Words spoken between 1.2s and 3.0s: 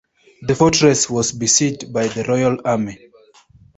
besieged by the royal army.